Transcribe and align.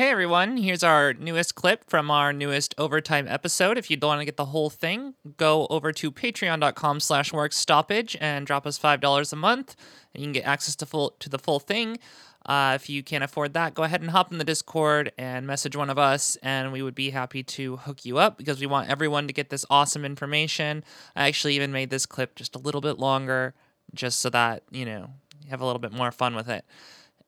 Hey 0.00 0.08
everyone, 0.08 0.56
here's 0.56 0.82
our 0.82 1.12
newest 1.12 1.56
clip 1.56 1.84
from 1.90 2.10
our 2.10 2.32
newest 2.32 2.74
overtime 2.78 3.28
episode. 3.28 3.76
If 3.76 3.90
you 3.90 3.98
don't 3.98 4.08
want 4.08 4.20
to 4.22 4.24
get 4.24 4.38
the 4.38 4.46
whole 4.46 4.70
thing, 4.70 5.12
go 5.36 5.66
over 5.68 5.92
to 5.92 6.10
patreon.com 6.10 7.00
slash 7.00 7.34
work 7.34 7.52
stoppage 7.52 8.16
and 8.18 8.46
drop 8.46 8.66
us 8.66 8.78
five 8.78 9.02
dollars 9.02 9.30
a 9.30 9.36
month 9.36 9.76
and 10.14 10.22
you 10.22 10.26
can 10.26 10.32
get 10.32 10.46
access 10.46 10.74
to 10.76 10.86
full 10.86 11.10
to 11.18 11.28
the 11.28 11.38
full 11.38 11.60
thing. 11.60 11.98
Uh, 12.46 12.72
if 12.76 12.88
you 12.88 13.02
can't 13.02 13.22
afford 13.22 13.52
that, 13.52 13.74
go 13.74 13.82
ahead 13.82 14.00
and 14.00 14.08
hop 14.12 14.32
in 14.32 14.38
the 14.38 14.44
Discord 14.44 15.12
and 15.18 15.46
message 15.46 15.76
one 15.76 15.90
of 15.90 15.98
us, 15.98 16.38
and 16.42 16.72
we 16.72 16.80
would 16.80 16.94
be 16.94 17.10
happy 17.10 17.42
to 17.42 17.76
hook 17.76 18.06
you 18.06 18.16
up 18.16 18.38
because 18.38 18.58
we 18.58 18.66
want 18.66 18.88
everyone 18.88 19.26
to 19.26 19.34
get 19.34 19.50
this 19.50 19.66
awesome 19.68 20.06
information. 20.06 20.82
I 21.14 21.28
actually 21.28 21.56
even 21.56 21.72
made 21.72 21.90
this 21.90 22.06
clip 22.06 22.36
just 22.36 22.56
a 22.56 22.58
little 22.58 22.80
bit 22.80 22.98
longer, 22.98 23.52
just 23.92 24.20
so 24.20 24.30
that 24.30 24.62
you 24.70 24.86
know 24.86 25.10
you 25.44 25.50
have 25.50 25.60
a 25.60 25.66
little 25.66 25.78
bit 25.78 25.92
more 25.92 26.10
fun 26.10 26.34
with 26.34 26.48
it. 26.48 26.64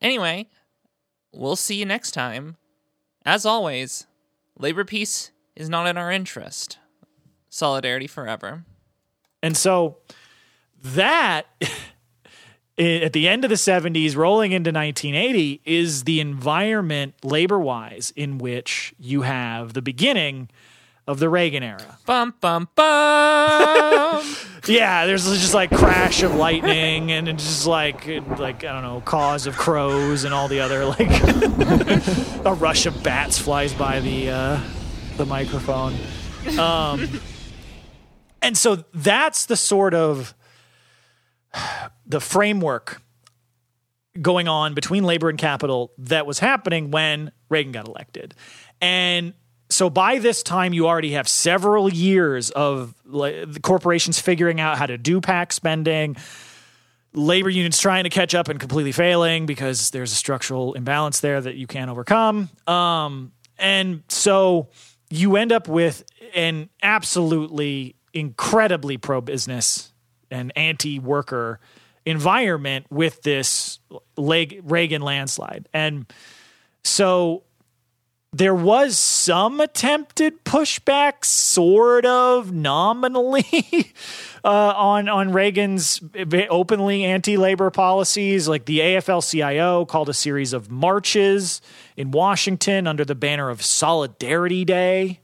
Anyway, 0.00 0.48
we'll 1.34 1.54
see 1.54 1.74
you 1.74 1.84
next 1.84 2.12
time. 2.12 2.56
As 3.24 3.46
always, 3.46 4.06
labor 4.58 4.84
peace 4.84 5.30
is 5.54 5.68
not 5.68 5.86
in 5.86 5.96
our 5.96 6.10
interest. 6.10 6.78
Solidarity 7.48 8.06
forever. 8.06 8.64
And 9.42 9.56
so 9.56 9.98
that 10.82 11.46
at 12.78 13.12
the 13.12 13.28
end 13.28 13.44
of 13.44 13.50
the 13.50 13.56
70s 13.56 14.16
rolling 14.16 14.52
into 14.52 14.70
1980 14.70 15.60
is 15.64 16.04
the 16.04 16.20
environment 16.20 17.14
labor 17.22 17.58
wise 17.58 18.12
in 18.16 18.38
which 18.38 18.94
you 18.98 19.22
have 19.22 19.74
the 19.74 19.82
beginning 19.82 20.48
of 21.06 21.18
the 21.18 21.28
Reagan 21.28 21.62
era. 21.62 21.98
Bum 22.06 22.34
bum 22.40 22.68
bum. 22.74 24.24
yeah, 24.66 25.06
there's 25.06 25.24
just 25.24 25.54
like 25.54 25.70
crash 25.70 26.22
of 26.22 26.34
lightning 26.34 27.10
and 27.10 27.28
it's 27.28 27.44
just 27.44 27.66
like 27.66 28.06
like 28.38 28.64
I 28.64 28.72
don't 28.72 28.82
know, 28.82 29.00
cause 29.00 29.46
of 29.46 29.56
crows 29.56 30.24
and 30.24 30.32
all 30.32 30.48
the 30.48 30.60
other 30.60 30.84
like 30.84 31.10
a 32.46 32.54
rush 32.54 32.86
of 32.86 33.02
bats 33.02 33.38
flies 33.38 33.72
by 33.72 34.00
the 34.00 34.30
uh, 34.30 34.60
the 35.16 35.26
microphone. 35.26 35.94
Um, 36.58 37.20
and 38.40 38.56
so 38.56 38.84
that's 38.92 39.46
the 39.46 39.56
sort 39.56 39.94
of 39.94 40.34
the 42.06 42.20
framework 42.20 43.02
going 44.20 44.48
on 44.48 44.74
between 44.74 45.04
labor 45.04 45.30
and 45.30 45.38
capital 45.38 45.92
that 45.98 46.26
was 46.26 46.38
happening 46.38 46.90
when 46.90 47.32
Reagan 47.48 47.72
got 47.72 47.88
elected. 47.88 48.34
And 48.80 49.32
so 49.72 49.90
by 49.90 50.18
this 50.18 50.42
time, 50.42 50.72
you 50.72 50.86
already 50.86 51.12
have 51.12 51.28
several 51.28 51.92
years 51.92 52.50
of 52.50 52.94
like, 53.04 53.52
the 53.52 53.60
corporations 53.60 54.18
figuring 54.18 54.60
out 54.60 54.78
how 54.78 54.86
to 54.86 54.98
do 54.98 55.20
PAC 55.20 55.52
spending, 55.52 56.16
labor 57.14 57.50
unions 57.50 57.78
trying 57.78 58.04
to 58.04 58.10
catch 58.10 58.34
up 58.34 58.48
and 58.48 58.58
completely 58.58 58.92
failing 58.92 59.46
because 59.46 59.90
there's 59.90 60.12
a 60.12 60.16
structural 60.16 60.74
imbalance 60.74 61.20
there 61.20 61.40
that 61.40 61.54
you 61.54 61.66
can't 61.66 61.90
overcome. 61.90 62.48
Um, 62.66 63.32
and 63.58 64.02
so 64.08 64.68
you 65.10 65.36
end 65.36 65.52
up 65.52 65.68
with 65.68 66.04
an 66.34 66.68
absolutely 66.82 67.96
incredibly 68.14 68.96
pro 68.96 69.20
business 69.20 69.92
and 70.30 70.52
anti 70.56 70.98
worker 70.98 71.60
environment 72.04 72.86
with 72.90 73.22
this 73.22 73.78
Reagan 74.16 75.02
landslide. 75.02 75.68
And 75.72 76.06
so 76.82 77.44
there 78.34 78.54
was 78.54 78.98
some 78.98 79.60
attempted 79.60 80.42
pushback, 80.44 81.24
sort 81.24 82.06
of 82.06 82.50
nominally, 82.50 83.92
uh, 84.44 84.48
on 84.74 85.08
on 85.08 85.32
Reagan's 85.32 86.00
openly 86.48 87.04
anti-labor 87.04 87.70
policies. 87.70 88.48
Like 88.48 88.64
the 88.64 88.80
AFL-CIO 88.80 89.84
called 89.84 90.08
a 90.08 90.14
series 90.14 90.54
of 90.54 90.70
marches 90.70 91.60
in 91.96 92.10
Washington 92.10 92.86
under 92.86 93.04
the 93.04 93.14
banner 93.14 93.50
of 93.50 93.62
Solidarity 93.62 94.64
Day. 94.64 95.20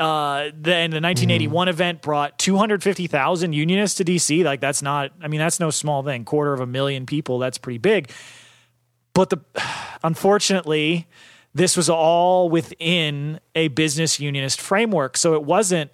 Uh, 0.00 0.50
then 0.54 0.90
the 0.90 1.00
1981 1.00 1.66
mm. 1.66 1.70
event 1.70 2.02
brought 2.02 2.38
250,000 2.38 3.52
unionists 3.52 3.98
to 3.98 4.04
DC. 4.04 4.42
Like 4.42 4.60
that's 4.60 4.80
not, 4.80 5.12
I 5.20 5.28
mean, 5.28 5.38
that's 5.38 5.60
no 5.60 5.70
small 5.70 6.02
thing. 6.02 6.24
Quarter 6.24 6.54
of 6.54 6.60
a 6.60 6.66
million 6.66 7.04
people. 7.04 7.38
That's 7.38 7.58
pretty 7.58 7.78
big. 7.78 8.10
But 9.12 9.28
the, 9.28 9.38
unfortunately, 10.02 11.06
this 11.54 11.76
was 11.76 11.90
all 11.90 12.48
within 12.48 13.40
a 13.54 13.68
business 13.68 14.20
unionist 14.20 14.60
framework. 14.60 15.16
So 15.16 15.34
it 15.34 15.42
wasn't, 15.42 15.90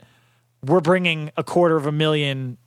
we're 0.64 0.80
bringing 0.80 1.30
a 1.36 1.44
quarter 1.44 1.76
of 1.76 1.86
a 1.86 1.92
million 1.92 2.58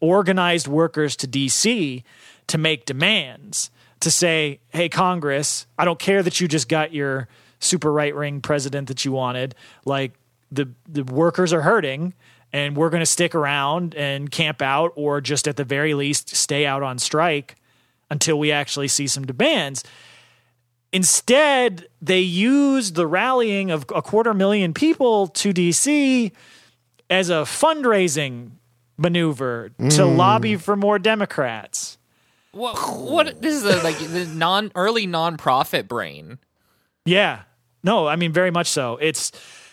organized 0.00 0.66
workers 0.66 1.16
to 1.16 1.28
DC 1.28 2.02
to 2.46 2.58
make 2.58 2.86
demands, 2.86 3.70
to 4.00 4.10
say, 4.10 4.60
hey, 4.70 4.88
Congress, 4.88 5.66
I 5.76 5.84
don't 5.84 5.98
care 5.98 6.22
that 6.22 6.40
you 6.40 6.48
just 6.48 6.68
got 6.68 6.92
your 6.92 7.28
super 7.60 7.92
right 7.92 8.16
wing 8.16 8.40
president 8.40 8.88
that 8.88 9.04
you 9.04 9.12
wanted. 9.12 9.54
Like, 9.84 10.12
the, 10.50 10.68
the 10.88 11.04
workers 11.04 11.52
are 11.52 11.62
hurting 11.62 12.14
and 12.52 12.76
we're 12.76 12.90
going 12.90 13.02
to 13.02 13.06
stick 13.06 13.34
around 13.34 13.94
and 13.94 14.30
camp 14.30 14.62
out 14.62 14.92
or 14.96 15.20
just 15.20 15.46
at 15.46 15.56
the 15.56 15.64
very 15.64 15.94
least 15.94 16.34
stay 16.34 16.64
out 16.64 16.82
on 16.82 16.98
strike 16.98 17.56
until 18.10 18.38
we 18.38 18.50
actually 18.50 18.88
see 18.88 19.06
some 19.06 19.26
demands. 19.26 19.84
Instead, 20.92 21.86
they 22.00 22.20
used 22.20 22.94
the 22.94 23.06
rallying 23.06 23.70
of 23.70 23.84
a 23.94 24.00
quarter 24.00 24.32
million 24.32 24.72
people 24.72 25.28
to 25.28 25.52
DC 25.52 26.32
as 27.10 27.28
a 27.28 27.42
fundraising 27.44 28.52
maneuver 28.96 29.70
mm. 29.78 29.94
to 29.96 30.04
lobby 30.04 30.56
for 30.56 30.76
more 30.76 30.98
Democrats. 30.98 31.98
What? 32.52 32.76
What? 32.98 33.42
This 33.42 33.54
is 33.54 33.64
a, 33.64 33.82
like 33.82 33.98
the 33.98 34.26
non 34.26 34.72
early 34.74 35.06
nonprofit 35.06 35.88
brain. 35.88 36.38
Yeah. 37.04 37.42
No, 37.82 38.06
I 38.06 38.16
mean 38.16 38.32
very 38.32 38.50
much 38.50 38.68
so. 38.68 38.96
It's 38.96 39.32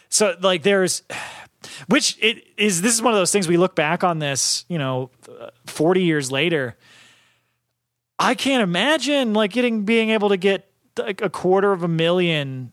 so 0.09 0.35
like 0.41 0.63
there's 0.63 1.01
which 1.87 2.17
it 2.21 2.43
is 2.57 2.81
this 2.81 2.93
is 2.93 3.01
one 3.01 3.13
of 3.13 3.19
those 3.19 3.31
things 3.31 3.47
we 3.47 3.57
look 3.57 3.75
back 3.75 4.03
on 4.03 4.19
this, 4.19 4.65
you 4.67 4.77
know, 4.77 5.09
40 5.65 6.03
years 6.03 6.31
later. 6.31 6.77
I 8.19 8.35
can't 8.35 8.63
imagine 8.63 9.33
like 9.33 9.51
getting 9.51 9.83
being 9.83 10.11
able 10.11 10.29
to 10.29 10.37
get 10.37 10.69
like 10.97 11.21
a 11.21 11.29
quarter 11.29 11.71
of 11.71 11.83
a 11.83 11.87
million 11.87 12.71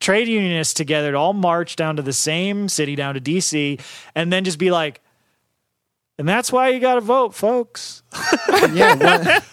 trade 0.00 0.28
unionists 0.28 0.74
together 0.74 1.12
to 1.12 1.18
all 1.18 1.32
march 1.32 1.76
down 1.76 1.96
to 1.96 2.02
the 2.02 2.12
same 2.12 2.68
city, 2.68 2.96
down 2.96 3.14
to 3.14 3.20
DC, 3.20 3.80
and 4.14 4.32
then 4.32 4.44
just 4.44 4.58
be 4.58 4.70
like, 4.70 5.00
and 6.18 6.28
that's 6.28 6.52
why 6.52 6.68
you 6.68 6.80
got 6.80 6.96
to 6.96 7.00
vote, 7.00 7.34
folks. 7.34 8.02
yeah. 8.72 8.94
What, 8.94 9.44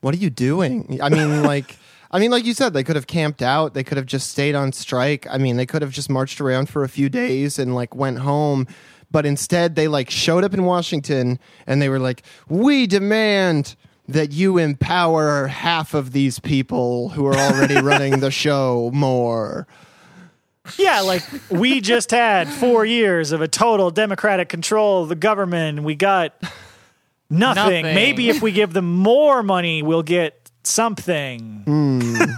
what 0.00 0.14
are 0.14 0.18
you 0.18 0.30
doing? 0.30 0.98
I 1.02 1.08
mean, 1.08 1.42
like, 1.42 1.76
I 2.10 2.18
mean, 2.18 2.30
like 2.30 2.44
you 2.44 2.54
said, 2.54 2.74
they 2.74 2.84
could 2.84 2.96
have 2.96 3.06
camped 3.06 3.42
out. 3.42 3.74
They 3.74 3.84
could 3.84 3.96
have 3.96 4.06
just 4.06 4.30
stayed 4.30 4.54
on 4.54 4.72
strike. 4.72 5.26
I 5.30 5.38
mean, 5.38 5.56
they 5.56 5.66
could 5.66 5.82
have 5.82 5.92
just 5.92 6.10
marched 6.10 6.40
around 6.40 6.68
for 6.68 6.82
a 6.84 6.88
few 6.88 7.08
days 7.08 7.58
and 7.58 7.74
like 7.74 7.94
went 7.94 8.18
home. 8.18 8.66
But 9.10 9.24
instead, 9.26 9.76
they 9.76 9.88
like 9.88 10.10
showed 10.10 10.44
up 10.44 10.54
in 10.54 10.64
Washington 10.64 11.38
and 11.66 11.80
they 11.80 11.88
were 11.88 11.98
like, 11.98 12.22
"We 12.48 12.86
demand." 12.86 13.76
That 14.08 14.32
you 14.32 14.58
empower 14.58 15.46
half 15.46 15.94
of 15.94 16.12
these 16.12 16.38
people 16.38 17.10
who 17.10 17.26
are 17.26 17.36
already 17.36 17.76
running 17.80 18.20
the 18.20 18.30
show 18.30 18.90
more. 18.92 19.66
Yeah, 20.78 21.00
like 21.00 21.22
we 21.50 21.80
just 21.80 22.10
had 22.10 22.48
four 22.48 22.84
years 22.84 23.32
of 23.32 23.40
a 23.42 23.48
total 23.48 23.90
democratic 23.90 24.48
control 24.48 25.02
of 25.02 25.08
the 25.08 25.14
government. 25.14 25.82
We 25.82 25.94
got 25.94 26.34
nothing. 27.28 27.82
nothing. 27.82 27.84
Maybe 27.84 28.30
if 28.30 28.40
we 28.40 28.52
give 28.52 28.72
them 28.72 28.90
more 28.90 29.42
money, 29.42 29.82
we'll 29.82 30.02
get 30.02 30.50
something. 30.62 31.64
Mm. 31.74 32.36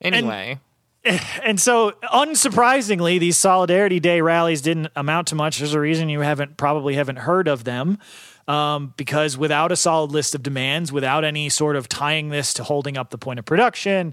anyway. 0.00 0.58
And, 1.04 1.20
and 1.42 1.60
so, 1.60 1.92
unsurprisingly, 2.02 3.18
these 3.18 3.36
Solidarity 3.36 4.00
Day 4.00 4.20
rallies 4.20 4.62
didn't 4.62 4.88
amount 4.96 5.28
to 5.28 5.34
much. 5.34 5.58
There's 5.58 5.74
a 5.74 5.80
reason 5.80 6.08
you 6.08 6.20
haven't 6.20 6.56
probably 6.56 6.94
haven't 6.94 7.16
heard 7.16 7.48
of 7.48 7.64
them 7.64 7.98
um, 8.50 8.92
because 8.96 9.38
without 9.38 9.70
a 9.70 9.76
solid 9.76 10.10
list 10.10 10.34
of 10.34 10.42
demands, 10.42 10.90
without 10.90 11.24
any 11.24 11.48
sort 11.48 11.76
of 11.76 11.88
tying 11.88 12.30
this 12.30 12.52
to 12.54 12.64
holding 12.64 12.96
up 12.96 13.10
the 13.10 13.18
point 13.18 13.38
of 13.38 13.44
production, 13.44 14.12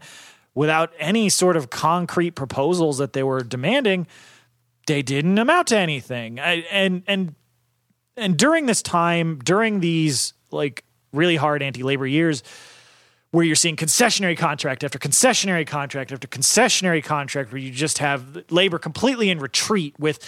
without 0.54 0.94
any 1.00 1.28
sort 1.28 1.58
of 1.58 1.72
concrete 1.72 2.32
proposals 2.32 3.00
that 3.00 3.14
they 3.14 3.24
were 3.24 3.42
demanding, 3.42 4.06
they 4.86 5.02
didn't 5.02 5.40
amount 5.40 5.70
to 5.70 5.78
anything. 5.78 6.40
I, 6.40 6.64
and 6.72 7.02
and 7.08 7.34
and 8.16 8.38
during 8.38 8.68
this 8.68 8.84
time, 8.84 9.40
during 9.40 9.80
these 9.80 10.34
like 10.52 10.84
really 11.12 11.36
hard 11.36 11.64
anti-labor 11.64 12.06
years, 12.06 12.44
where 13.32 13.44
you're 13.44 13.56
seeing 13.56 13.76
concessionary 13.76 14.38
contract 14.38 14.84
after 14.84 15.00
concessionary 15.00 15.66
contract 15.66 16.12
after 16.12 16.28
concessionary 16.28 17.04
contract, 17.04 17.52
where 17.52 17.60
you 17.60 17.72
just 17.72 17.98
have 17.98 18.44
labor 18.52 18.78
completely 18.78 19.32
in 19.32 19.40
retreat 19.40 19.96
with 19.98 20.20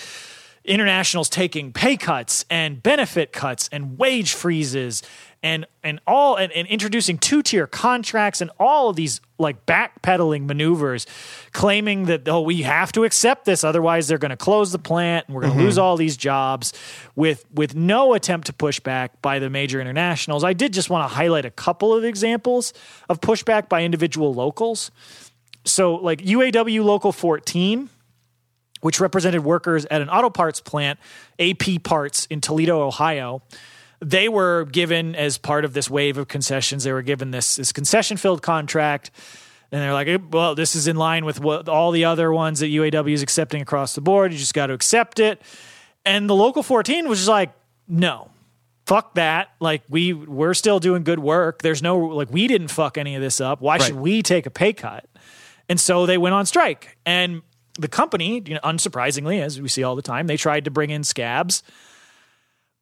internationals 0.69 1.29
taking 1.29 1.73
pay 1.73 1.97
cuts 1.97 2.45
and 2.49 2.81
benefit 2.81 3.33
cuts 3.33 3.67
and 3.71 3.97
wage 3.97 4.33
freezes 4.33 5.01
and 5.41 5.65
and 5.83 5.99
all 6.05 6.35
and, 6.35 6.51
and 6.51 6.67
introducing 6.67 7.17
two 7.17 7.41
tier 7.41 7.65
contracts 7.65 8.39
and 8.41 8.51
all 8.59 8.89
of 8.89 8.95
these 8.95 9.19
like 9.37 9.65
backpedaling 9.65 10.45
maneuvers, 10.45 11.07
claiming 11.53 12.05
that 12.05 12.27
oh 12.27 12.41
we 12.41 12.61
have 12.61 12.91
to 12.91 13.03
accept 13.03 13.45
this 13.45 13.63
otherwise 13.63 14.07
they're 14.07 14.17
going 14.17 14.29
to 14.29 14.37
close 14.37 14.71
the 14.71 14.79
plant 14.79 15.25
and 15.27 15.35
we're 15.35 15.41
going 15.41 15.53
to 15.53 15.57
mm-hmm. 15.57 15.65
lose 15.65 15.77
all 15.77 15.97
these 15.97 16.17
jobs, 16.17 16.73
with 17.15 17.45
with 17.51 17.73
no 17.73 18.13
attempt 18.13 18.47
to 18.47 18.53
push 18.53 18.79
back 18.79 19.21
by 19.21 19.39
the 19.39 19.49
major 19.49 19.81
internationals. 19.81 20.43
I 20.43 20.53
did 20.53 20.73
just 20.73 20.89
want 20.89 21.09
to 21.09 21.15
highlight 21.15 21.45
a 21.45 21.51
couple 21.51 21.93
of 21.93 22.03
examples 22.03 22.73
of 23.07 23.21
pushback 23.21 23.69
by 23.69 23.83
individual 23.83 24.33
locals. 24.33 24.91
so 25.65 25.95
like 25.95 26.19
UAW 26.21 26.83
Local 26.83 27.11
14, 27.11 27.89
which 28.81 28.99
represented 28.99 29.43
workers 29.43 29.85
at 29.85 30.01
an 30.01 30.09
auto 30.09 30.29
parts 30.29 30.61
plant, 30.61 30.99
AP 31.39 31.83
Parts 31.83 32.25
in 32.27 32.41
Toledo, 32.41 32.81
Ohio. 32.81 33.41
They 34.01 34.29
were 34.29 34.65
given 34.65 35.15
as 35.15 35.37
part 35.37 35.65
of 35.65 35.73
this 35.73 35.89
wave 35.89 36.17
of 36.17 36.27
concessions. 36.27 36.85
They 36.85 36.93
were 36.93 37.01
given 37.01 37.31
this 37.31 37.57
this 37.57 37.71
concession 37.73 38.15
filled 38.15 38.41
contract, 38.41 39.11
and 39.71 39.81
they're 39.81 39.93
like, 39.93 40.07
"Eh, 40.07 40.17
"Well, 40.31 40.55
this 40.55 40.73
is 40.75 40.87
in 40.87 40.95
line 40.95 41.25
with 41.25 41.41
what 41.41 41.67
all 41.67 41.91
the 41.91 42.05
other 42.05 42.31
ones 42.31 42.61
that 42.61 42.67
UAW 42.67 43.13
is 43.13 43.21
accepting 43.21 43.61
across 43.61 43.95
the 43.95 44.01
board. 44.01 44.31
You 44.31 44.37
just 44.37 44.53
got 44.53 44.67
to 44.67 44.73
accept 44.73 45.19
it." 45.19 45.41
And 46.05 46.29
the 46.29 46.35
local 46.35 46.63
14 46.63 47.09
was 47.09 47.19
just 47.19 47.29
like, 47.29 47.51
"No, 47.89 48.29
fuck 48.85 49.15
that. 49.15 49.49
Like 49.59 49.81
we 49.89 50.13
we're 50.13 50.53
still 50.53 50.79
doing 50.79 51.03
good 51.03 51.19
work. 51.19 51.61
There's 51.61 51.83
no 51.83 51.97
like 51.97 52.31
we 52.31 52.47
didn't 52.47 52.69
fuck 52.69 52.97
any 52.97 53.15
of 53.15 53.21
this 53.21 53.41
up. 53.41 53.59
Why 53.59 53.79
should 53.79 53.95
we 53.95 54.23
take 54.23 54.45
a 54.45 54.49
pay 54.51 54.71
cut?" 54.71 55.09
And 55.67 55.79
so 55.79 56.05
they 56.05 56.17
went 56.17 56.33
on 56.33 56.45
strike. 56.45 56.97
And 57.05 57.41
the 57.79 57.87
company, 57.87 58.41
you 58.45 58.53
know, 58.53 58.59
unsurprisingly, 58.63 59.41
as 59.41 59.61
we 59.61 59.67
see 59.67 59.83
all 59.83 59.95
the 59.95 60.01
time, 60.01 60.27
they 60.27 60.37
tried 60.37 60.65
to 60.65 60.71
bring 60.71 60.89
in 60.89 61.03
scabs. 61.03 61.63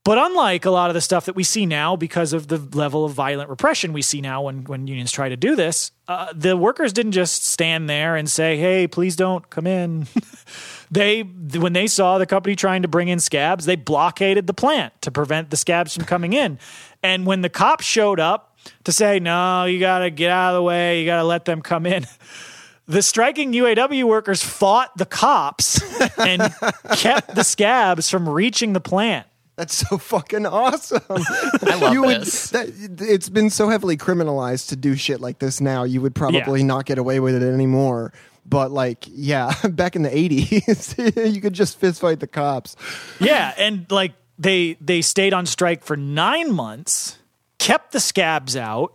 But 0.07 0.17
unlike 0.17 0.63
a 0.63 0.71
lot 0.71 0.89
of 0.89 0.93
the 0.93 1.01
stuff 1.01 1.25
that 1.25 1.35
we 1.35 1.43
see 1.43 1.65
now, 1.65 1.97
because 1.97 2.31
of 2.31 2.47
the 2.47 2.57
level 2.57 3.03
of 3.03 3.11
violent 3.11 3.49
repression 3.49 3.91
we 3.91 4.01
see 4.01 4.21
now 4.21 4.43
when, 4.43 4.63
when 4.63 4.87
unions 4.87 5.11
try 5.11 5.27
to 5.27 5.35
do 5.35 5.53
this, 5.53 5.91
uh, 6.07 6.31
the 6.33 6.55
workers 6.55 6.93
didn't 6.93 7.11
just 7.11 7.45
stand 7.45 7.89
there 7.89 8.15
and 8.15 8.31
say, 8.31 8.55
hey, 8.55 8.87
please 8.87 9.17
don't 9.17 9.49
come 9.49 9.67
in. 9.67 10.07
they, 10.91 11.23
when 11.23 11.73
they 11.73 11.87
saw 11.87 12.19
the 12.19 12.25
company 12.25 12.55
trying 12.55 12.83
to 12.83 12.87
bring 12.87 13.09
in 13.09 13.19
scabs, 13.19 13.65
they 13.65 13.75
blockaded 13.75 14.47
the 14.47 14.53
plant 14.53 14.93
to 15.01 15.11
prevent 15.11 15.49
the 15.49 15.57
scabs 15.57 15.93
from 15.95 16.05
coming 16.05 16.31
in. 16.31 16.57
And 17.03 17.25
when 17.25 17.41
the 17.41 17.49
cops 17.49 17.83
showed 17.83 18.21
up 18.21 18.57
to 18.85 18.93
say, 18.93 19.19
no, 19.19 19.65
you 19.65 19.77
got 19.77 19.99
to 19.99 20.09
get 20.09 20.31
out 20.31 20.53
of 20.53 20.59
the 20.59 20.63
way, 20.63 21.01
you 21.01 21.05
got 21.05 21.17
to 21.17 21.25
let 21.25 21.43
them 21.43 21.61
come 21.61 21.85
in, 21.85 22.05
the 22.87 23.01
striking 23.01 23.51
UAW 23.53 24.03
workers 24.05 24.41
fought 24.43 24.95
the 24.97 25.05
cops 25.05 25.81
and 26.17 26.41
kept 26.95 27.35
the 27.35 27.43
scabs 27.43 28.09
from 28.09 28.27
reaching 28.29 28.73
the 28.73 28.79
plant. 28.81 29.27
That's 29.57 29.73
so 29.73 29.97
fucking 29.97 30.45
awesome. 30.45 31.01
I 31.09 31.75
love 31.81 31.93
you 31.93 32.03
would, 32.03 32.21
this. 32.21 32.51
that, 32.51 32.69
it's 33.01 33.27
been 33.27 33.49
so 33.49 33.69
heavily 33.69 33.97
criminalized 33.97 34.69
to 34.69 34.75
do 34.75 34.95
shit 34.95 35.19
like 35.19 35.39
this 35.39 35.59
now. 35.59 35.83
You 35.83 35.99
would 36.01 36.13
probably 36.13 36.59
Yeah. 36.59 36.65
not 36.67 36.85
get 36.85 36.99
away 36.99 37.19
with 37.19 37.33
it 37.35 37.41
anymore. 37.41 38.13
But 38.45 38.71
like, 38.71 39.05
yeah, 39.09 39.51
back 39.71 39.95
in 39.95 40.03
the 40.03 40.09
'80s, 40.09 41.33
you 41.33 41.41
could 41.41 41.53
just 41.53 41.79
fist 41.79 41.99
fight 42.01 42.19
the 42.21 42.27
cops. 42.27 42.75
Yeah, 43.19 43.53
and 43.57 43.85
like 43.91 44.13
they 44.37 44.77
they 44.79 45.01
stayed 45.01 45.33
on 45.33 45.45
strike 45.47 45.83
for 45.83 45.97
nine 45.97 46.53
months, 46.53 47.17
kept 47.57 47.91
the 47.91 47.99
scabs 47.99 48.55
out, 48.55 48.93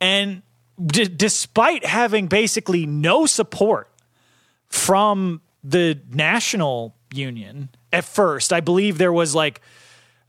and 0.00 0.42
d- 0.84 1.08
despite 1.08 1.84
having 1.84 2.26
basically 2.26 2.86
no 2.86 3.26
support 3.26 3.88
from 4.68 5.40
the 5.62 5.98
national 6.10 6.94
union 7.12 7.68
at 7.92 8.04
first, 8.04 8.52
I 8.52 8.60
believe 8.60 8.98
there 8.98 9.12
was 9.12 9.34
like 9.34 9.60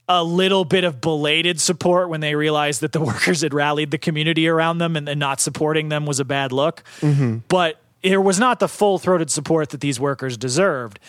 a 0.07 0.23
little 0.23 0.65
bit 0.65 0.83
of 0.83 1.01
belated 1.01 1.59
support 1.59 2.09
when 2.09 2.21
they 2.21 2.35
realized 2.35 2.81
that 2.81 2.91
the 2.91 3.01
workers 3.11 3.41
had 3.41 3.53
rallied 3.53 3.91
the 3.91 3.97
community 3.97 4.47
around 4.47 4.77
them 4.77 4.95
and 4.95 5.07
then 5.07 5.19
not 5.19 5.39
supporting 5.41 5.89
them 5.89 6.05
was 6.05 6.19
a 6.19 6.25
bad 6.25 6.51
look. 6.51 6.83
Mm-hmm. 7.01 7.39
But 7.47 7.81
there 8.03 8.21
was 8.21 8.39
not 8.39 8.59
the 8.59 8.67
full 8.67 8.99
throated 8.99 9.31
support 9.31 9.69
that 9.69 9.81
these 9.81 9.99
workers 9.99 10.37
deserved. 10.37 10.99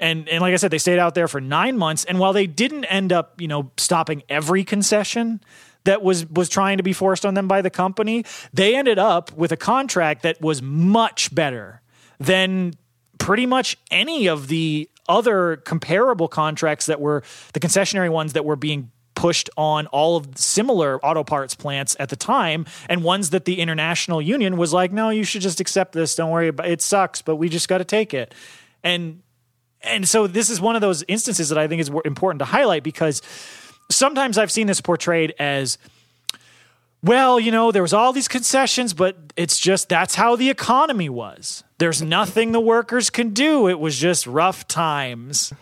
And, 0.00 0.28
and 0.28 0.40
like 0.40 0.52
I 0.52 0.56
said, 0.56 0.70
they 0.70 0.78
stayed 0.78 0.98
out 0.98 1.14
there 1.14 1.28
for 1.28 1.40
nine 1.40 1.76
months. 1.76 2.04
And 2.04 2.18
while 2.18 2.32
they 2.32 2.46
didn't 2.46 2.84
end 2.86 3.12
up, 3.12 3.40
you 3.40 3.48
know, 3.48 3.70
stopping 3.76 4.22
every 4.28 4.64
concession 4.64 5.40
that 5.86 6.02
was 6.02 6.26
was 6.26 6.48
trying 6.48 6.76
to 6.76 6.82
be 6.82 6.92
forced 6.92 7.24
on 7.24 7.34
them 7.34 7.48
by 7.48 7.62
the 7.62 7.70
company, 7.70 8.24
they 8.52 8.76
ended 8.76 8.98
up 8.98 9.32
with 9.32 9.50
a 9.50 9.56
contract 9.56 10.22
that 10.22 10.40
was 10.40 10.62
much 10.62 11.34
better 11.34 11.80
than 12.18 12.74
pretty 13.18 13.46
much 13.46 13.76
any 13.90 14.28
of 14.28 14.48
the 14.48 14.88
other 15.08 15.56
comparable 15.58 16.28
contracts 16.28 16.86
that 16.86 17.00
were 17.00 17.22
the 17.52 17.60
concessionary 17.60 18.10
ones 18.10 18.34
that 18.34 18.44
were 18.44 18.56
being 18.56 18.90
pushed 19.14 19.48
on 19.56 19.86
all 19.86 20.16
of 20.16 20.28
similar 20.36 21.02
auto 21.04 21.24
parts 21.24 21.54
plants 21.54 21.96
at 21.98 22.10
the 22.10 22.16
time 22.16 22.66
and 22.88 23.02
ones 23.02 23.30
that 23.30 23.46
the 23.46 23.60
international 23.60 24.20
union 24.20 24.58
was 24.58 24.74
like 24.74 24.92
no 24.92 25.08
you 25.08 25.24
should 25.24 25.40
just 25.40 25.58
accept 25.58 25.92
this. 25.92 26.14
Don't 26.14 26.30
worry 26.30 26.48
about 26.48 26.68
it 26.68 26.82
sucks 26.82 27.22
but 27.22 27.36
we 27.36 27.48
just 27.48 27.68
got 27.68 27.78
to 27.78 27.84
take 27.84 28.12
it. 28.12 28.34
And 28.84 29.22
and 29.82 30.08
so 30.08 30.26
this 30.26 30.50
is 30.50 30.60
one 30.60 30.74
of 30.74 30.80
those 30.80 31.04
instances 31.08 31.48
that 31.48 31.58
I 31.58 31.68
think 31.68 31.80
is 31.80 31.90
important 32.04 32.40
to 32.40 32.44
highlight 32.44 32.82
because 32.82 33.22
sometimes 33.90 34.38
I've 34.38 34.52
seen 34.52 34.66
this 34.66 34.80
portrayed 34.80 35.34
as 35.38 35.78
well, 37.02 37.38
you 37.38 37.52
know, 37.52 37.70
there 37.70 37.82
was 37.82 37.92
all 37.92 38.12
these 38.12 38.26
concessions, 38.26 38.92
but 38.92 39.16
it's 39.36 39.58
just 39.58 39.88
that's 39.88 40.14
how 40.16 40.34
the 40.34 40.50
economy 40.50 41.08
was. 41.08 41.62
There's 41.78 42.02
nothing 42.02 42.52
the 42.52 42.60
workers 42.60 43.10
can 43.10 43.30
do. 43.30 43.68
It 43.68 43.78
was 43.78 43.98
just 43.98 44.26
rough 44.26 44.66
times. 44.66 45.52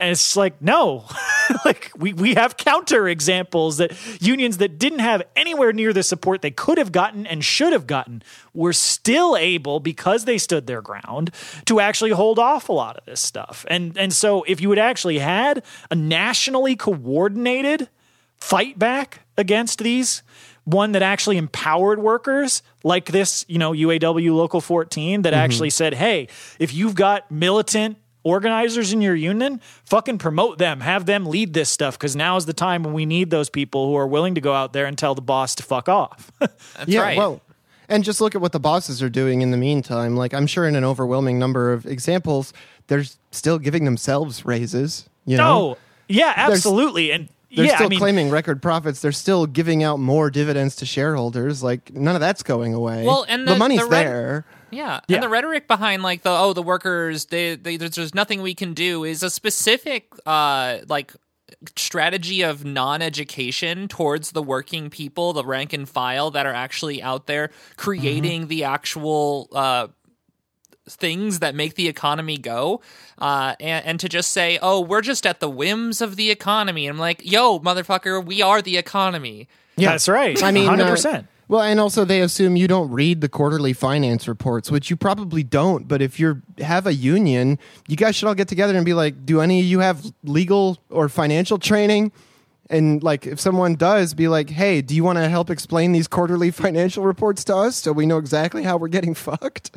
And 0.00 0.10
it's 0.10 0.36
like, 0.36 0.60
no, 0.60 1.04
like 1.64 1.92
we, 1.96 2.12
we 2.12 2.34
have 2.34 2.56
counter 2.56 3.06
examples 3.08 3.76
that 3.76 3.92
unions 4.20 4.58
that 4.58 4.78
didn't 4.78 4.98
have 4.98 5.22
anywhere 5.36 5.72
near 5.72 5.92
the 5.92 6.02
support 6.02 6.42
they 6.42 6.50
could 6.50 6.78
have 6.78 6.90
gotten 6.90 7.26
and 7.26 7.44
should 7.44 7.72
have 7.72 7.86
gotten 7.86 8.22
were 8.52 8.72
still 8.72 9.36
able, 9.36 9.78
because 9.78 10.24
they 10.24 10.36
stood 10.36 10.66
their 10.66 10.82
ground, 10.82 11.30
to 11.66 11.78
actually 11.78 12.10
hold 12.10 12.38
off 12.38 12.68
a 12.68 12.72
lot 12.72 12.96
of 12.96 13.04
this 13.04 13.20
stuff. 13.20 13.64
And 13.68 13.96
and 13.96 14.12
so 14.12 14.42
if 14.44 14.60
you 14.60 14.70
had 14.70 14.78
actually 14.78 15.18
had 15.18 15.62
a 15.90 15.94
nationally 15.94 16.74
coordinated 16.74 17.88
fight 18.36 18.78
back 18.78 19.20
against 19.36 19.78
these, 19.78 20.22
one 20.64 20.92
that 20.92 21.02
actually 21.02 21.36
empowered 21.36 22.00
workers 22.00 22.62
like 22.82 23.06
this, 23.06 23.44
you 23.48 23.58
know, 23.58 23.72
UAW 23.72 24.34
Local 24.34 24.60
14 24.60 25.22
that 25.22 25.32
mm-hmm. 25.32 25.38
actually 25.38 25.70
said, 25.70 25.94
hey, 25.94 26.28
if 26.58 26.74
you've 26.74 26.94
got 26.94 27.30
militant 27.30 27.98
organizers 28.24 28.92
in 28.92 29.00
your 29.00 29.14
union, 29.14 29.60
fucking 29.84 30.18
promote 30.18 30.58
them, 30.58 30.80
have 30.80 31.06
them 31.06 31.26
lead 31.26 31.54
this 31.54 31.70
stuff 31.70 31.96
because 31.96 32.16
now 32.16 32.36
is 32.36 32.46
the 32.46 32.52
time 32.52 32.82
when 32.82 32.94
we 32.94 33.06
need 33.06 33.30
those 33.30 33.48
people 33.48 33.86
who 33.86 33.94
are 33.94 34.06
willing 34.06 34.34
to 34.34 34.40
go 34.40 34.52
out 34.52 34.72
there 34.72 34.86
and 34.86 34.98
tell 34.98 35.14
the 35.14 35.22
boss 35.22 35.54
to 35.54 35.62
fuck 35.62 35.88
off. 35.88 36.32
That's 36.40 36.56
yeah, 36.86 37.02
right. 37.02 37.16
well, 37.16 37.40
and 37.88 38.02
just 38.02 38.20
look 38.20 38.34
at 38.34 38.40
what 38.40 38.52
the 38.52 38.60
bosses 38.60 39.02
are 39.02 39.10
doing 39.10 39.42
in 39.42 39.50
the 39.50 39.56
meantime. 39.56 40.16
Like, 40.16 40.34
I'm 40.34 40.46
sure 40.46 40.66
in 40.66 40.74
an 40.74 40.84
overwhelming 40.84 41.38
number 41.38 41.72
of 41.72 41.86
examples, 41.86 42.52
they're 42.86 43.04
still 43.30 43.58
giving 43.58 43.84
themselves 43.84 44.44
raises. 44.44 45.08
You 45.26 45.36
know, 45.36 45.68
no, 45.68 45.78
yeah, 46.08 46.32
absolutely. 46.34 47.12
And 47.12 47.28
they're 47.54 47.66
yeah, 47.66 47.74
still 47.76 47.86
I 47.86 47.90
mean, 47.90 47.98
claiming 47.98 48.30
record 48.30 48.60
profits. 48.62 49.00
They're 49.00 49.12
still 49.12 49.46
giving 49.46 49.82
out 49.82 49.98
more 49.98 50.30
dividends 50.30 50.76
to 50.76 50.86
shareholders. 50.86 51.62
Like, 51.62 51.92
none 51.94 52.14
of 52.14 52.20
that's 52.20 52.42
going 52.42 52.74
away. 52.74 53.04
Well, 53.04 53.24
and 53.28 53.46
the, 53.46 53.52
the- 53.52 53.58
money's 53.58 53.80
the 53.80 53.88
there. 53.88 54.46
Yeah. 54.70 55.00
Yeah. 55.06 55.16
and 55.16 55.22
the 55.22 55.28
rhetoric 55.28 55.68
behind 55.68 56.02
like 56.02 56.22
the 56.22 56.30
oh 56.30 56.52
the 56.52 56.62
workers 56.62 57.26
they, 57.26 57.54
they 57.54 57.76
there's, 57.76 57.94
there's 57.94 58.12
nothing 58.14 58.42
we 58.42 58.54
can 58.54 58.74
do 58.74 59.04
is 59.04 59.22
a 59.22 59.30
specific 59.30 60.12
uh 60.26 60.78
like 60.88 61.12
strategy 61.76 62.42
of 62.42 62.64
non-education 62.64 63.86
towards 63.86 64.32
the 64.32 64.42
working 64.42 64.90
people, 64.90 65.32
the 65.32 65.44
rank 65.44 65.72
and 65.72 65.88
file 65.88 66.32
that 66.32 66.44
are 66.46 66.52
actually 66.52 67.00
out 67.02 67.26
there 67.28 67.50
creating 67.76 68.48
the 68.48 68.64
actual 68.64 69.48
uh 69.52 69.86
things 70.88 71.38
that 71.38 71.54
make 71.54 71.74
the 71.74 71.88
economy 71.88 72.36
go 72.36 72.80
uh, 73.18 73.54
and, 73.60 73.84
and 73.86 74.00
to 74.00 74.08
just 74.08 74.30
say 74.30 74.58
oh 74.60 74.80
we're 74.80 75.00
just 75.00 75.26
at 75.26 75.40
the 75.40 75.48
whims 75.48 76.00
of 76.00 76.16
the 76.16 76.30
economy 76.30 76.86
i'm 76.86 76.98
like 76.98 77.20
yo 77.24 77.58
motherfucker 77.60 78.24
we 78.24 78.42
are 78.42 78.60
the 78.60 78.76
economy 78.76 79.48
that's 79.76 80.08
right. 80.08 80.40
I 80.42 80.50
mean, 80.50 80.68
uh, 80.68 80.76
100%. 80.76 81.26
well, 81.48 81.62
and 81.62 81.80
also 81.80 82.04
they 82.04 82.20
assume 82.20 82.56
you 82.56 82.68
don't 82.68 82.90
read 82.90 83.20
the 83.20 83.28
quarterly 83.28 83.72
finance 83.72 84.28
reports, 84.28 84.70
which 84.70 84.90
you 84.90 84.96
probably 84.96 85.42
don't. 85.42 85.88
But 85.88 86.02
if 86.02 86.20
you 86.20 86.42
have 86.58 86.86
a 86.86 86.94
union, 86.94 87.58
you 87.88 87.96
guys 87.96 88.16
should 88.16 88.28
all 88.28 88.34
get 88.34 88.48
together 88.48 88.76
and 88.76 88.84
be 88.84 88.94
like, 88.94 89.26
"Do 89.26 89.40
any 89.40 89.60
of 89.60 89.66
you 89.66 89.80
have 89.80 90.04
legal 90.22 90.78
or 90.90 91.08
financial 91.08 91.58
training?" 91.58 92.12
And 92.70 93.02
like, 93.02 93.26
if 93.26 93.38
someone 93.40 93.74
does, 93.74 94.14
be 94.14 94.28
like, 94.28 94.50
"Hey, 94.50 94.80
do 94.80 94.94
you 94.94 95.04
want 95.04 95.18
to 95.18 95.28
help 95.28 95.50
explain 95.50 95.92
these 95.92 96.08
quarterly 96.08 96.50
financial 96.64 97.04
reports 97.04 97.44
to 97.44 97.56
us 97.56 97.76
so 97.76 97.92
we 97.92 98.06
know 98.06 98.18
exactly 98.18 98.62
how 98.62 98.76
we're 98.76 98.88
getting 98.88 99.14
fucked?" 99.14 99.76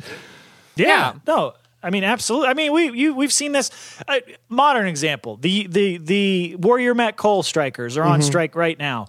Yeah. 0.78 0.86
Yeah. 0.86 1.14
No. 1.26 1.54
I 1.82 1.90
mean, 1.90 2.02
absolutely. 2.04 2.48
I 2.48 2.54
mean, 2.54 2.72
we 2.72 2.90
you 2.90 3.14
we've 3.14 3.32
seen 3.32 3.52
this. 3.52 3.70
Uh, 4.06 4.18
modern 4.48 4.86
example: 4.88 5.36
the 5.36 5.66
the 5.66 5.98
the 5.98 6.56
Warrior 6.56 6.94
Met 6.94 7.16
Coal 7.16 7.42
strikers 7.42 7.96
are 7.96 8.02
on 8.04 8.20
strike 8.22 8.56
right 8.56 8.78
now. 8.78 9.06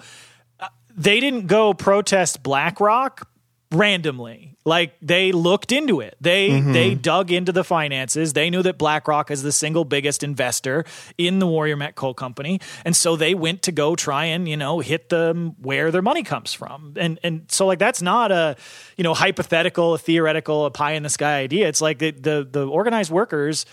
Uh, 0.60 0.68
they 0.96 1.20
didn't 1.20 1.48
go 1.48 1.74
protest 1.74 2.44
BlackRock 2.44 3.29
randomly. 3.72 4.58
Like 4.66 4.96
they 5.02 5.32
looked 5.32 5.72
into 5.72 6.02
it. 6.02 6.16
They 6.20 6.50
mm-hmm. 6.50 6.74
they 6.74 6.96
dug 6.96 7.32
into 7.32 7.52
the 7.52 7.64
finances. 7.64 8.34
They 8.34 8.50
knew 8.50 8.62
that 8.64 8.78
BlackRock 8.78 9.32
is 9.32 9.42
the 9.42 9.52
single 9.52 9.86
biggest 9.86 10.24
investor 10.24 10.86
in 11.18 11.40
the 11.40 11.48
Warrior 11.48 11.76
Met 11.76 11.96
Coal 11.96 12.14
Company, 12.14 12.60
and 12.86 12.96
so 12.96 13.16
they 13.16 13.34
went 13.34 13.64
to 13.64 13.72
go 13.72 13.96
try 13.96 14.26
and 14.26 14.48
you 14.48 14.58
know 14.58 14.80
hit 14.80 15.10
them 15.10 15.56
where 15.62 15.92
their 15.92 16.02
money 16.02 16.24
comes 16.24 16.54
from. 16.54 16.94
And 16.98 17.20
and 17.24 17.46
so 17.50 17.68
like 17.68 17.80
that's 17.80 18.02
not 18.02 18.32
a 18.32 18.56
you 18.98 19.04
know 19.04 19.14
hypothetical, 19.14 19.94
a 19.94 19.98
theoretical, 19.98 20.66
a 20.66 20.72
pie 20.72 20.94
in 20.94 21.04
the 21.04 21.10
sky 21.10 21.40
idea. 21.40 21.68
It's 21.68 21.82
like 21.82 22.00
the 22.00 22.12
the, 22.12 22.48
the 22.50 22.68
organized 22.68 23.12
workers 23.12 23.66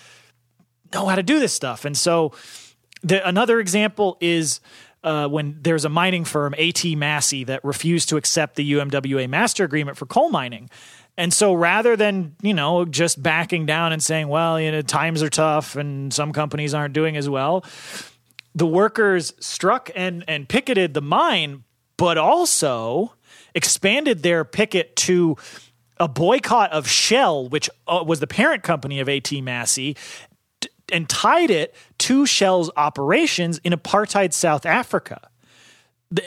know 0.95 1.07
how 1.07 1.17
to 1.17 1.23
do 1.23 1.41
this 1.41 1.53
stuff, 1.53 1.85
and 1.85 1.97
so 1.97 2.33
the, 3.03 3.27
another 3.27 3.61
example 3.61 4.17
is 4.21 4.61
uh, 5.05 5.29
when 5.29 5.59
there's 5.61 5.85
a 5.85 5.89
mining 5.89 6.25
firm, 6.25 6.55
AT 6.55 6.85
Massey, 6.85 7.45
that 7.45 7.65
refused 7.65 8.09
to 8.09 8.17
accept 8.17 8.57
the 8.57 8.73
UMWA 8.73 9.29
master 9.29 9.65
agreement 9.65 9.97
for 9.97 10.07
coal 10.07 10.31
mining. 10.31 10.69
And 11.17 11.33
so 11.33 11.55
rather 11.55 11.97
than, 11.97 12.37
you 12.43 12.53
know, 12.53 12.85
just 12.85 13.23
backing 13.23 13.67
down 13.67 13.93
and 13.93 14.03
saying, 14.03 14.29
well, 14.29 14.61
you 14.61 14.71
know, 14.71 14.83
times 14.83 15.23
are 15.23 15.31
tough 15.31 15.77
and 15.77 16.13
some 16.13 16.33
companies 16.33 16.75
aren't 16.75 16.93
doing 16.93 17.17
as 17.17 17.29
well, 17.29 17.65
the 18.55 18.67
workers 18.67 19.33
struck 19.41 19.91
and, 19.95 20.25
and 20.29 20.49
picketed 20.49 20.95
the 20.95 21.03
mine, 21.03 21.65
but 21.97 22.19
also 22.19 23.15
expanded 23.55 24.23
their 24.23 24.45
picket 24.45 24.97
to 24.97 25.37
a 25.99 26.09
boycott 26.09 26.73
of 26.73 26.87
Shell, 26.87 27.49
which 27.49 27.71
uh, 27.87 28.05
was 28.07 28.21
the 28.21 28.27
parent 28.27 28.63
company 28.63 29.01
of 29.01 29.09
AT 29.09 29.33
Massey, 29.43 29.97
and 30.93 31.09
tied 31.09 31.51
it 31.51 31.75
to 31.99 32.27
Shell's 32.27 32.71
operations 32.77 33.59
in 33.59 33.73
apartheid 33.73 34.33
South 34.33 34.67
Africa. 34.67 35.31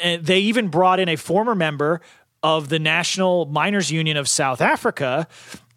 Eh, 0.02 0.18
they 0.22 0.40
even 0.40 0.68
brought 0.68 1.00
in 1.00 1.10
a 1.10 1.16
former 1.16 1.56
member 1.56 2.02
of 2.44 2.70
the 2.70 2.80
National 2.80 3.46
Miners 3.46 3.92
Union 3.92 4.18
of 4.18 4.28
South 4.28 4.62
Africa 4.62 5.28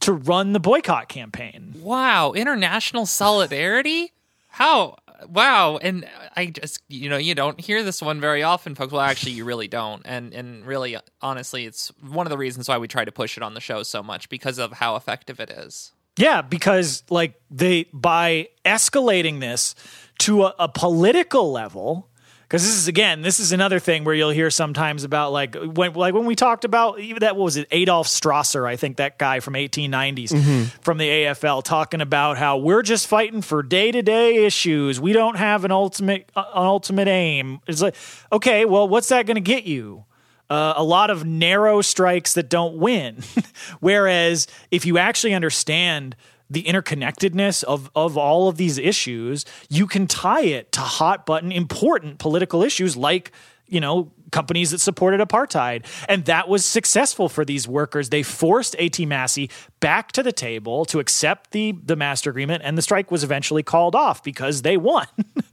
to 0.01 0.13
run 0.13 0.53
the 0.53 0.61
boycott 0.61 1.09
campaign. 1.09 1.75
Wow, 1.81 2.33
international 2.33 3.07
solidarity? 3.07 4.13
How? 4.49 4.97
Wow, 5.29 5.77
and 5.77 6.09
I 6.37 6.47
just 6.47 6.81
you 6.89 7.09
know 7.09 7.17
you 7.17 7.37
don't 7.37 7.61
hear 7.61 7.85
this 7.85 8.03
one 8.03 8.21
very 8.21 8.43
often, 8.43 8.75
folks. 8.75 8.93
Well, 8.93 9.01
actually, 9.01 9.33
you 9.33 9.45
really 9.45 9.69
don't, 9.69 10.03
and 10.05 10.35
and 10.35 10.67
really, 10.67 10.97
honestly, 11.21 11.65
it's 11.65 11.93
one 12.01 12.27
of 12.27 12.31
the 12.31 12.39
reasons 12.39 12.69
why 12.69 12.79
we 12.79 12.89
try 12.89 13.05
to 13.05 13.13
push 13.13 13.37
it 13.37 13.43
on 13.43 13.55
the 13.55 13.61
show 13.61 13.85
so 13.85 14.03
much 14.03 14.29
because 14.29 14.59
of 14.59 14.73
how 14.73 14.97
effective 14.97 15.39
it 15.39 15.51
is. 15.51 15.93
Yeah, 16.17 16.43
because 16.43 17.03
like 17.11 17.41
they 17.51 17.87
by 17.93 18.49
escalating 18.65 19.41
this 19.41 19.75
to 20.21 20.45
a, 20.45 20.55
a 20.59 20.69
political 20.69 21.51
level, 21.51 22.09
because 22.43 22.63
this 22.63 22.77
is 22.77 22.87
again, 22.87 23.23
this 23.23 23.41
is 23.41 23.53
another 23.53 23.79
thing 23.79 24.05
where 24.05 24.15
you'll 24.15 24.29
hear 24.29 24.51
sometimes 24.51 25.05
about 25.05 25.33
like 25.33 25.55
when 25.57 25.95
like 25.95 26.13
when 26.13 26.27
we 26.27 26.37
talked 26.37 26.67
about 26.67 27.01
even 27.01 27.21
that 27.21 27.35
what 27.35 27.45
was 27.45 27.57
it 27.57 27.67
Adolf 27.71 28.09
Strasser, 28.09 28.67
I 28.69 28.77
think 28.77 28.99
that 28.99 29.19
guy 29.19 29.41
from 29.41 29.55
1890s 29.55 30.71
from 30.83 30.99
the 30.99 31.09
AFL 31.09 31.65
talking 31.65 32.03
about 32.03 32.37
how 32.37 32.59
we're 32.59 32.83
just 32.83 33.07
fighting 33.07 33.41
for 33.41 33.63
day 33.63 33.91
to 33.91 34.03
day 34.03 34.45
issues. 34.45 35.01
We 35.01 35.15
don't 35.15 35.37
have 35.39 35.65
an 35.65 35.71
ultimate 35.71 36.31
uh, 36.37 36.45
an 36.55 36.67
ultimate 36.67 37.09
aim. 37.09 37.61
It's 37.67 37.81
like 37.81 37.95
okay, 38.31 38.67
well, 38.67 38.87
what's 38.87 39.09
that 39.09 39.25
going 39.25 39.37
to 39.37 39.41
get 39.41 39.65
you? 39.65 40.05
Uh, 40.53 40.75
a 40.77 40.85
lot 40.85 41.09
of 41.09 41.25
narrow 41.25 41.81
strikes 41.81 42.35
that 42.35 42.51
don't 42.51 42.77
win. 42.77 43.23
Whereas 43.81 44.47
if 44.71 44.85
you 44.85 44.99
actually 44.99 45.33
understand 45.33 46.15
the 46.51 46.65
interconnectedness 46.65 47.65
of, 47.65 47.91
of 47.97 48.19
all 48.19 48.49
of 48.49 48.59
these 48.59 48.77
issues, 48.77 49.47
you 49.71 49.87
can 49.87 50.07
tie 50.07 50.43
it 50.43 50.71
to 50.73 50.81
hot 50.81 51.25
button 51.25 51.51
important 51.51 52.19
political 52.19 52.63
issues 52.63 52.99
like, 52.99 53.33
you 53.67 53.81
know, 53.81 54.13
companies 54.31 54.73
that 54.73 54.81
supported 54.81 55.27
apartheid. 55.27 55.87
And 56.07 56.27
that 56.27 56.51
was 56.51 56.67
successful 56.67 57.31
for 57.31 57.47
these 57.47 57.67
workers. 57.67 58.11
They 58.11 58.23
forced 58.23 58.77
AT 58.77 59.01
Massey 59.01 59.49
back 59.81 60.13
to 60.13 60.23
the 60.23 60.33
table 60.33 60.85
to 60.87 61.01
accept 61.01 61.53
the, 61.53 61.73
the 61.83 61.97
master 61.97 62.29
agreement, 62.29 62.63
and 62.63 62.77
the 62.77 62.83
strike 62.83 63.11
was 63.11 63.25
eventually 63.25 63.63
called 63.63 63.95
off 63.95 64.23
because 64.23 64.61
they 64.61 64.77
won. 64.77 65.07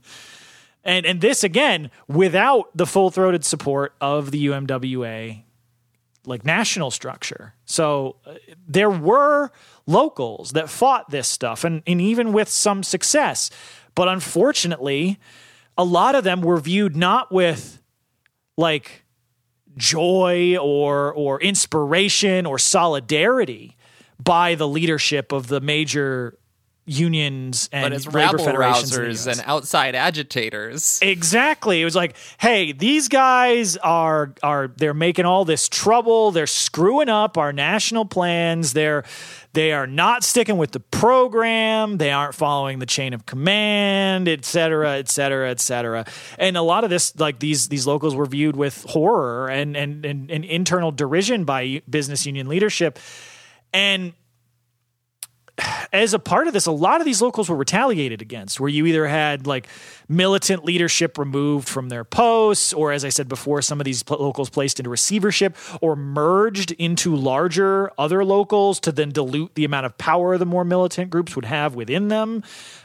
And 0.84 1.04
and 1.04 1.20
this 1.20 1.44
again 1.44 1.90
without 2.08 2.74
the 2.74 2.86
full 2.86 3.10
throated 3.10 3.44
support 3.44 3.94
of 4.00 4.30
the 4.30 4.46
UMWA 4.46 5.42
like 6.26 6.44
national 6.44 6.90
structure. 6.90 7.54
So 7.64 8.16
uh, 8.26 8.34
there 8.66 8.90
were 8.90 9.50
locals 9.86 10.52
that 10.52 10.68
fought 10.68 11.10
this 11.10 11.26
stuff 11.26 11.64
and, 11.64 11.82
and 11.86 12.00
even 12.00 12.32
with 12.32 12.48
some 12.48 12.82
success. 12.82 13.50
But 13.94 14.08
unfortunately, 14.08 15.18
a 15.76 15.84
lot 15.84 16.14
of 16.14 16.24
them 16.24 16.42
were 16.42 16.58
viewed 16.58 16.96
not 16.96 17.32
with 17.32 17.82
like 18.56 19.04
joy 19.76 20.56
or 20.58 21.12
or 21.14 21.40
inspiration 21.40 22.44
or 22.44 22.58
solidarity 22.58 23.76
by 24.22 24.54
the 24.54 24.68
leadership 24.68 25.32
of 25.32 25.46
the 25.46 25.60
major 25.60 26.38
unions 26.90 27.68
and 27.72 27.94
labor 28.12 28.36
federations 28.36 28.90
rousers 28.90 29.30
and 29.30 29.40
outside 29.46 29.94
agitators. 29.94 30.98
Exactly. 31.00 31.80
It 31.80 31.84
was 31.84 31.94
like, 31.94 32.16
hey, 32.38 32.72
these 32.72 33.08
guys 33.08 33.76
are 33.76 34.34
are 34.42 34.72
they're 34.76 34.92
making 34.92 35.24
all 35.24 35.44
this 35.44 35.68
trouble. 35.68 36.32
They're 36.32 36.48
screwing 36.48 37.08
up 37.08 37.38
our 37.38 37.52
national 37.52 38.06
plans. 38.06 38.72
They're 38.72 39.04
they 39.52 39.72
are 39.72 39.86
not 39.86 40.24
sticking 40.24 40.56
with 40.58 40.72
the 40.72 40.80
program. 40.80 41.98
They 41.98 42.10
aren't 42.10 42.34
following 42.34 42.80
the 42.80 42.86
chain 42.86 43.14
of 43.14 43.24
command, 43.24 44.28
et 44.28 44.44
cetera, 44.44 44.98
et 44.98 45.08
cetera, 45.08 45.50
et 45.50 45.60
cetera. 45.60 46.06
And 46.38 46.56
a 46.56 46.62
lot 46.62 46.82
of 46.82 46.90
this, 46.90 47.18
like 47.18 47.38
these 47.38 47.68
these 47.68 47.86
locals 47.86 48.16
were 48.16 48.26
viewed 48.26 48.56
with 48.56 48.84
horror 48.88 49.48
and 49.48 49.76
and 49.76 50.04
and, 50.04 50.28
and 50.28 50.44
internal 50.44 50.90
derision 50.90 51.44
by 51.44 51.82
business 51.88 52.26
union 52.26 52.48
leadership. 52.48 52.98
And 53.72 54.14
as 55.92 56.14
a 56.14 56.18
part 56.18 56.46
of 56.46 56.52
this, 56.52 56.66
a 56.66 56.72
lot 56.72 57.00
of 57.00 57.04
these 57.04 57.20
locals 57.20 57.48
were 57.48 57.56
retaliated 57.56 58.22
against, 58.22 58.60
where 58.60 58.68
you 58.68 58.86
either 58.86 59.06
had 59.06 59.46
like 59.46 59.68
militant 60.08 60.64
leadership 60.64 61.18
removed 61.18 61.68
from 61.68 61.88
their 61.88 62.04
posts, 62.04 62.72
or 62.72 62.92
as 62.92 63.04
I 63.04 63.08
said 63.08 63.28
before, 63.28 63.62
some 63.62 63.80
of 63.80 63.84
these 63.84 64.02
pl- 64.02 64.18
locals 64.18 64.50
placed 64.50 64.80
into 64.80 64.90
receivership 64.90 65.56
or 65.80 65.96
merged 65.96 66.72
into 66.72 67.14
larger 67.14 67.90
other 67.98 68.24
locals 68.24 68.80
to 68.80 68.92
then 68.92 69.10
dilute 69.10 69.54
the 69.54 69.64
amount 69.64 69.86
of 69.86 69.96
power 69.98 70.38
the 70.38 70.46
more 70.46 70.64
militant 70.64 71.10
groups 71.10 71.36
would 71.36 71.44
have 71.44 71.74
within 71.74 72.08
them. 72.08 72.42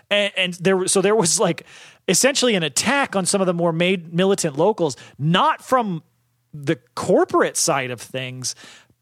And, 0.10 0.32
and 0.38 0.53
there, 0.55 0.88
so 0.88 1.01
there 1.01 1.15
was 1.15 1.39
like 1.39 1.65
essentially 2.08 2.55
an 2.55 2.63
attack 2.63 3.15
on 3.15 3.25
some 3.25 3.41
of 3.41 3.48
the 3.48 3.53
more 3.53 3.74
made 3.74 4.13
militant 4.13 4.58
locals, 4.58 4.96
not 5.17 5.63
from 5.63 6.03
the 6.63 6.77
corporate 6.96 7.58
side 7.58 7.91
of 7.91 8.00
things, 8.00 8.55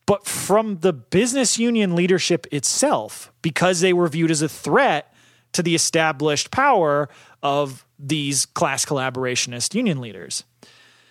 but 0.05 0.25
from 0.25 0.79
the 0.79 0.93
business 0.93 1.57
union 1.57 1.95
leadership 1.95 2.45
itself 2.51 3.31
because 3.41 3.79
they 3.79 3.93
were 3.93 4.07
viewed 4.07 4.31
as 4.31 4.41
a 4.41 4.49
threat 4.49 5.13
to 5.53 5.63
the 5.63 5.75
established 5.75 6.51
power 6.51 7.09
of 7.41 7.85
these 7.97 8.45
class 8.45 8.85
collaborationist 8.85 9.73
union 9.73 10.01
leaders. 10.01 10.43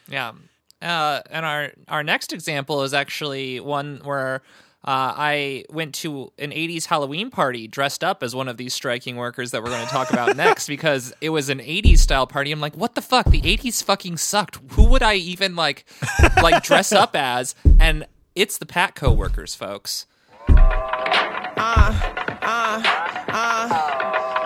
Yeah. 0.09 0.33
Uh, 0.81 1.21
and 1.31 1.47
our 1.47 1.73
our 1.89 2.03
next 2.03 2.33
example 2.33 2.83
is 2.83 2.93
actually 2.93 3.61
one 3.61 4.01
where 4.03 4.43
uh, 4.85 5.15
I 5.17 5.65
went 5.71 5.95
to 5.97 6.33
an 6.39 6.51
80s 6.51 6.87
Halloween 6.87 7.31
party 7.31 7.69
dressed 7.69 8.03
up 8.03 8.21
as 8.25 8.35
one 8.35 8.49
of 8.49 8.57
these 8.57 8.75
striking 8.75 9.15
workers 9.15 9.53
that 9.53 9.63
we're 9.63 9.71
going 9.71 9.85
to 9.85 9.93
talk 9.93 10.11
about 10.11 10.37
next 10.37 10.67
because 10.67 11.13
it 11.21 11.29
was 11.31 11.49
an 11.51 11.61
80s 11.61 11.99
style 11.99 12.27
party. 12.27 12.51
I'm 12.51 12.61
like, 12.61 12.77
what 12.77 12.97
the 12.97 13.01
fuck? 13.01 13.27
The 13.27 13.43
80s 13.43 13.85
fucking 13.85 14.17
sucked. 14.17 14.59
Who 14.73 14.85
would 14.87 15.05
I 15.05 15.15
even 15.15 15.55
like 15.55 15.85
like 16.43 16.65
dress 16.65 16.91
up 16.91 17.15
as? 17.15 17.55
And 17.79 18.07
it's 18.35 18.59
the 18.59 18.67
Patco 18.67 19.15
workers, 19.17 19.55
folks. 19.55 20.07
Ah. 21.65 22.09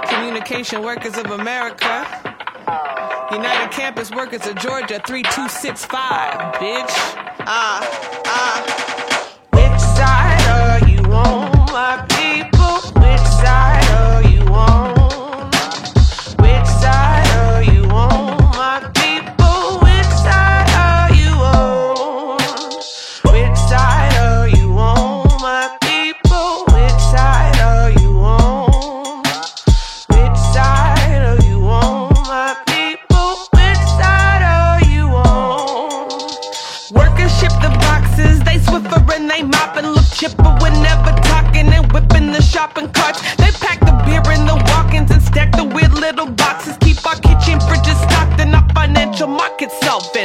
Communication 0.09 0.83
Workers 0.83 1.17
of 1.17 1.31
America. 1.31 2.07
United 3.33 3.71
Campus 3.73 4.11
Workers 4.11 4.47
of 4.47 4.55
Georgia 4.57 5.01
3265, 5.07 6.55
bitch. 6.55 6.95
Ah, 7.41 7.81
ah. 8.27 8.63
Which 9.53 9.81
side 9.81 10.26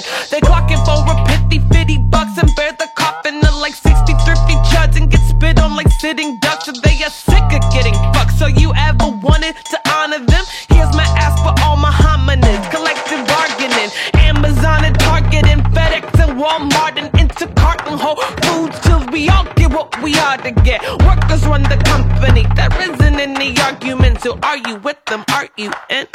solvent. 0.01 0.29
They 0.31 0.39
clocking 0.41 0.83
for 0.85 1.03
a 1.11 1.25
pithy 1.25 1.59
fifty 1.71 1.97
bucks 1.97 2.37
and 2.37 2.49
bear 2.55 2.71
the 2.73 2.87
coffin 2.95 3.37
of 3.37 3.55
like 3.55 3.73
60 3.73 4.13
thrifty 4.25 4.55
chuds 4.71 4.97
and 4.97 5.09
get 5.09 5.21
spit 5.21 5.59
on 5.59 5.75
like 5.75 5.89
sitting 5.99 6.39
ducks. 6.39 6.65
So 6.65 6.71
they 6.83 7.03
are 7.03 7.09
sick 7.09 7.43
of 7.43 7.61
getting 7.73 7.93
fucked. 8.13 8.37
So 8.37 8.47
you 8.47 8.73
ever 8.75 9.07
wanted 9.23 9.55
to 9.71 9.77
honor 9.89 10.19
them? 10.19 10.43
Here's 10.69 10.93
my 10.95 11.05
ask 11.17 11.37
for 11.43 11.53
all 11.63 11.77
my 11.77 11.91
hominids. 11.91 12.69
Collective 12.71 13.25
bargaining. 13.27 13.89
Amazon 14.15 14.85
and 14.85 14.97
Target 14.99 15.47
and 15.47 15.63
FedEx 15.73 16.05
and 16.19 16.39
Walmart 16.39 16.97
and 16.97 17.11
Instacart 17.13 17.87
and 17.89 17.99
Whole 17.99 18.21
Foods 18.43 18.79
till 18.81 19.05
we 19.11 19.29
all 19.29 19.45
get 19.55 19.71
what 19.71 20.01
we 20.01 20.15
ought 20.15 20.43
to 20.43 20.51
get. 20.51 20.81
Workers 21.05 21.45
run 21.45 21.63
the 21.63 21.77
company. 21.85 22.45
There 22.55 22.73
isn't 22.81 23.19
any 23.19 23.57
argument. 23.59 24.21
So 24.21 24.37
are 24.43 24.57
you 24.57 24.75
with 24.77 25.03
them? 25.05 25.23
Are 25.33 25.49
you 25.57 25.71
in? 25.89 26.07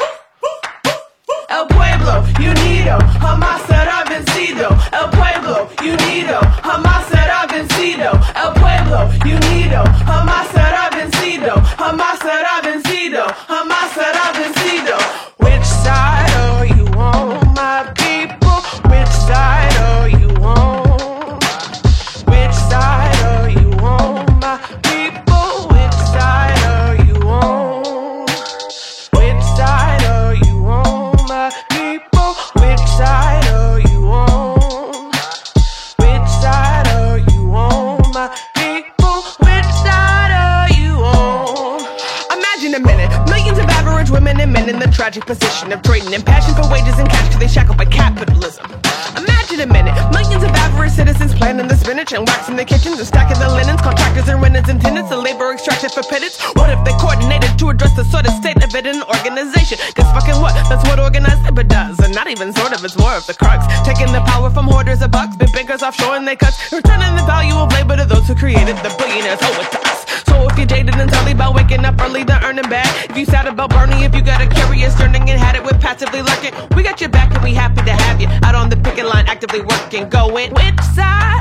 El 1.49 1.66
Pueblo, 1.69 2.25
unido, 2.40 2.99
jamás 3.21 3.65
Vencido, 4.08 4.68
El 4.92 5.10
pueblo 5.10 5.68
unido. 5.80 6.40
Jamás 6.62 7.04
será 7.10 7.46
vencido, 7.46 8.10
El 8.34 8.60
pueblo 8.60 9.08
unido. 9.25 9.84
Jamás 10.06 10.46
será 10.52 10.90
vencido, 10.90 11.62
jamás 11.76 12.18
será 12.18 12.60
vencido, 12.62 13.25
jamás. 13.48 13.75
Cause 59.75 60.06
fucking 60.14 60.40
what? 60.40 60.54
That's 60.68 60.87
what 60.88 61.00
organized 61.00 61.42
labor 61.42 61.64
does. 61.64 61.99
And 61.99 62.14
not 62.14 62.28
even 62.28 62.52
sort 62.52 62.73
of, 62.73 62.85
it's 62.85 62.96
more 62.96 63.14
of 63.14 63.26
the 63.26 63.35
crux. 63.35 63.66
Taking 63.85 64.12
the 64.12 64.20
power 64.20 64.49
from 64.50 64.66
hoarders 64.66 65.02
of 65.02 65.11
bucks, 65.11 65.35
big 65.35 65.52
bankers 65.52 65.82
offshore 65.82 66.14
and 66.14 66.26
they 66.26 66.37
cuts, 66.37 66.70
returning 66.70 67.16
the 67.16 67.25
value 67.26 67.54
of 67.54 67.73
labor 67.73 67.96
to 67.96 68.04
those 68.04 68.28
who 68.28 68.37
created 68.37 68.76
the 68.87 68.94
billionaires. 68.96 69.40
Oh, 69.42 69.61
it's 69.61 69.75
us. 69.75 70.25
So 70.26 70.46
if 70.46 70.56
you're 70.56 70.66
jaded 70.66 70.94
and 70.94 71.11
totally 71.11 71.32
about 71.32 71.54
waking 71.54 71.85
up 71.85 72.00
early 72.00 72.25
to 72.25 72.44
earning 72.44 72.68
bad, 72.70 73.11
if 73.11 73.16
you 73.16 73.25
sad 73.25 73.49
about 73.49 73.70
burning, 73.70 74.02
if 74.02 74.14
you 74.14 74.23
got 74.23 74.40
a 74.40 74.46
curious 74.46 74.99
yearning 75.00 75.28
and 75.30 75.40
had 75.40 75.56
it 75.56 75.64
with 75.64 75.80
passively 75.80 76.23
lurking, 76.23 76.52
we 76.76 76.85
got 76.85 77.00
your 77.00 77.11
back 77.11 77.35
and 77.35 77.42
we 77.42 77.52
happy 77.52 77.82
to 77.82 77.92
have 77.92 78.20
you 78.20 78.28
out 78.44 78.54
on 78.54 78.70
the 78.70 78.76
picket 78.76 79.06
line 79.06 79.26
actively 79.26 79.62
working. 79.62 80.08
Going 80.08 80.54
which 80.54 80.80
side? 80.94 81.37